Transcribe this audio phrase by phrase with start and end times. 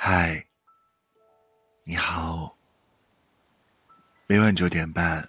[0.00, 0.46] 嗨，
[1.82, 2.56] 你好。
[4.28, 5.28] 每晚九点半，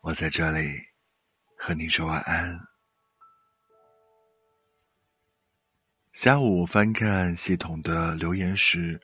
[0.00, 0.80] 我在这里
[1.58, 2.56] 和你说晚安。
[6.12, 8.98] 下午翻看系统的留言时，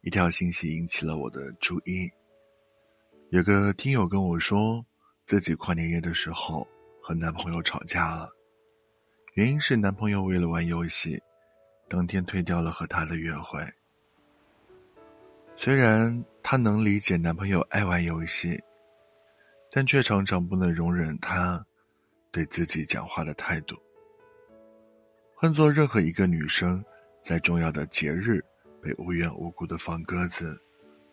[0.00, 2.10] 一条信息引起了我的注意。
[3.28, 4.84] 有个听友跟我说，
[5.26, 6.66] 自己跨年夜的时候
[7.02, 8.30] 和男朋友吵架了，
[9.34, 11.22] 原因是男朋友为了玩游戏，
[11.90, 13.62] 当天推掉了和他的约会。
[15.56, 18.60] 虽然她能理解男朋友爱玩游戏，
[19.70, 21.64] 但却常常不能容忍他
[22.30, 23.76] 对自己讲话的态度。
[25.34, 26.84] 换做任何一个女生，
[27.22, 28.44] 在重要的节日
[28.82, 30.60] 被无缘无故的放鸽子，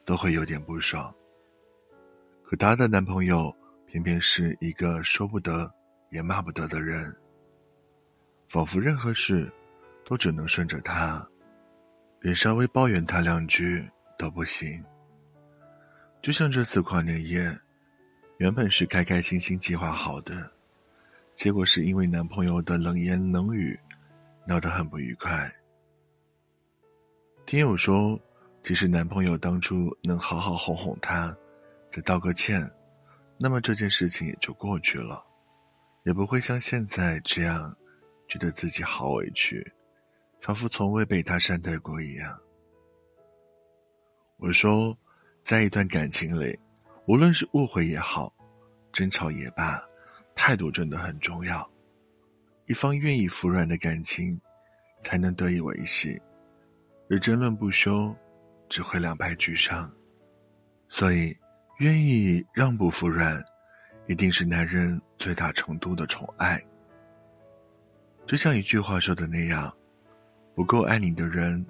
[0.05, 1.13] 都会有点不爽。
[2.43, 3.55] 可她的男朋友
[3.85, 5.71] 偏偏是一个说不得
[6.09, 7.15] 也骂不得的人，
[8.47, 9.51] 仿佛任何事
[10.03, 11.25] 都只能顺着他，
[12.19, 13.87] 连稍微抱怨他两句。
[14.21, 14.79] 都不行。
[16.21, 17.51] 就像这次跨年夜，
[18.37, 20.51] 原本是开开心心计划好的，
[21.33, 23.79] 结果是因为男朋友的冷言冷语，
[24.45, 25.51] 闹得很不愉快。
[27.47, 28.19] 听友说，
[28.61, 31.35] 其实男朋友当初能好好哄哄她，
[31.87, 32.69] 再道个歉，
[33.39, 35.25] 那么这件事情也就过去了，
[36.03, 37.75] 也不会像现在这样，
[38.27, 39.73] 觉得自己好委屈，
[40.41, 42.39] 仿佛从未被他善待过一样。
[44.41, 44.97] 我说，
[45.43, 46.57] 在一段感情里，
[47.05, 48.33] 无论是误会也好，
[48.91, 49.79] 争吵也罢，
[50.33, 51.69] 态度真的很重要。
[52.65, 54.41] 一方愿意服软的感情，
[55.03, 56.19] 才能得以维系。
[57.07, 58.15] 而争论不休，
[58.67, 59.87] 只会两败俱伤。
[60.89, 61.37] 所以，
[61.77, 63.39] 愿意让步服软，
[64.07, 66.59] 一定是男人最大程度的宠爱。
[68.25, 69.71] 就像一句话说的那样，
[70.55, 71.63] 不够爱你的人，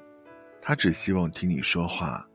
[0.61, 2.25] 他只希望听你说话。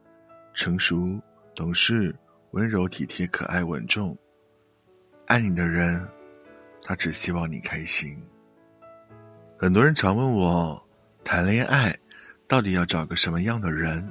[0.56, 1.20] 成熟、
[1.54, 2.16] 懂事、
[2.52, 4.16] 温柔、体贴、可爱、稳重，
[5.26, 6.02] 爱你的人，
[6.82, 8.18] 他只希望你开心。
[9.58, 10.82] 很多人常问我，
[11.22, 11.94] 谈恋爱
[12.48, 14.10] 到底要找个什么样的人？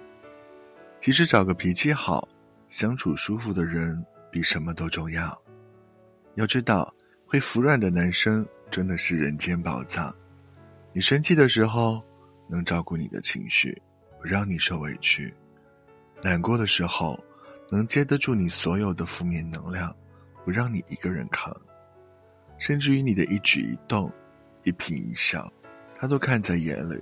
[1.02, 2.30] 其实找个脾气好、
[2.70, 5.36] 相处舒服的人比什么都重要。
[6.36, 6.94] 要知道，
[7.26, 10.16] 会服软的男生真的是人间宝藏。
[10.94, 12.04] 你生气的时候，
[12.48, 13.82] 能照顾你的情绪，
[14.22, 15.34] 不让你受委屈。
[16.26, 17.24] 难过的时候，
[17.70, 19.96] 能接得住你所有的负面能量，
[20.44, 21.56] 不让你一个人扛，
[22.58, 24.12] 甚至于你的一举一动、
[24.64, 25.54] 一颦一笑，
[26.00, 27.00] 他都看在眼里，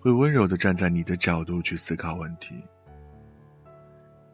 [0.00, 2.54] 会温柔的站在你的角度去思考问题。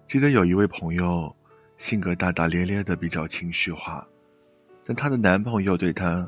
[0.06, 1.34] 记得有一位朋友，
[1.76, 4.06] 性格大大咧咧的，比较情绪化，
[4.86, 6.24] 但她的男朋友对她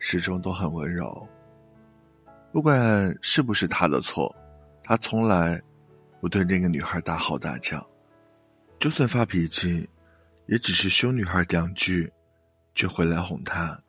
[0.00, 1.24] 始终都很温柔。
[2.50, 4.34] 不管是不是他的错，
[4.82, 5.62] 他从来。
[6.20, 7.86] 不对那个女孩大吼大叫，
[8.78, 9.88] 就算发脾气，
[10.46, 12.10] 也只是凶女孩两句，
[12.74, 13.80] 就回来哄她。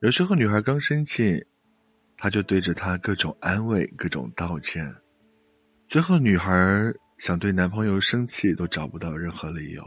[0.00, 1.44] 有时候女孩刚生气，
[2.16, 4.94] 他就对着她各种安慰、各种道歉。
[5.88, 9.82] 最后女孩想对男朋友生气，都找不到任何理由。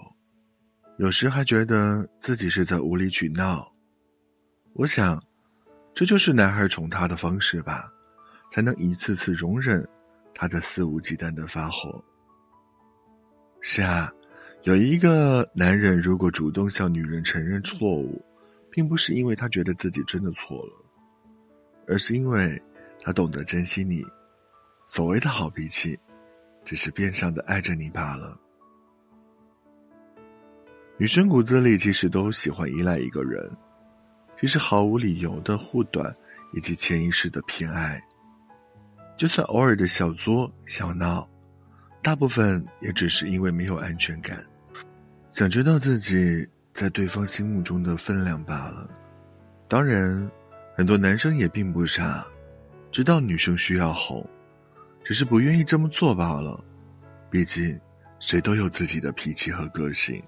[0.98, 3.72] 有时还觉得自己是在无理取闹。
[4.74, 5.22] 我想，
[5.94, 7.92] 这就是男孩宠她的方式吧，
[8.50, 9.88] 才能一次次容忍。
[10.40, 12.02] 他在肆无忌惮的发火。
[13.60, 14.14] 是啊，
[14.62, 18.24] 有一个男人如果主动向女人承认错误，
[18.70, 20.86] 并不是因为他觉得自己真的错了，
[21.88, 22.62] 而是因为
[23.02, 24.06] 他懂得珍惜你。
[24.88, 25.98] 所谓的好脾气，
[26.64, 28.40] 只是变相的爱着你罢了。
[30.98, 33.52] 女生骨子里其实都喜欢依赖一个人，
[34.40, 36.14] 其实毫无理由的护短，
[36.54, 38.00] 以及潜意识的偏爱。
[39.18, 41.28] 就算偶尔的小作小闹，
[42.04, 44.46] 大部分也只是因为没有安全感，
[45.32, 48.88] 想知道自己在对方心目中的分量罢了。
[49.68, 50.30] 当然，
[50.76, 52.24] 很多男生也并不傻，
[52.92, 54.24] 知道女生需要哄，
[55.04, 56.64] 只是不愿意这么做罢了。
[57.32, 57.78] 毕竟，
[58.20, 60.22] 谁都有自己的脾气和个性，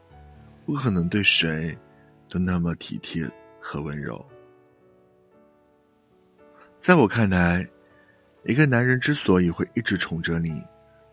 [0.65, 1.77] 不可能对谁
[2.27, 3.29] 都那么体贴
[3.61, 4.25] 和温柔。
[6.79, 7.69] 在我看来。
[8.45, 10.65] 一个男人之所以会一直宠着你，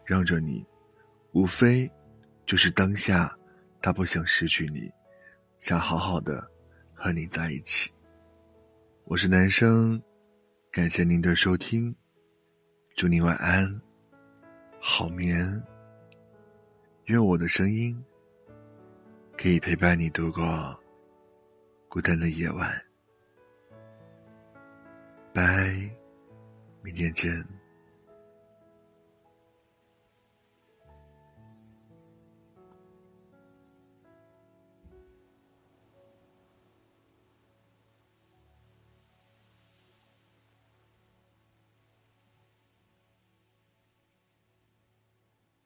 [0.05, 0.65] 让着你，
[1.33, 1.91] 无非
[2.47, 3.37] 就是当下
[3.83, 4.91] 他不想失去你，
[5.59, 6.49] 想好好的
[6.95, 7.91] 和你在一起。
[9.05, 10.01] 我是男生，
[10.71, 11.95] 感谢您的收听，
[12.95, 13.81] 祝你晚安，
[14.81, 15.63] 好眠。
[17.07, 17.97] 愿我的声音
[19.37, 20.77] 可以陪伴你度过
[21.89, 22.73] 孤单的夜晚。
[25.33, 25.96] 拜。
[26.87, 27.56] 明天见。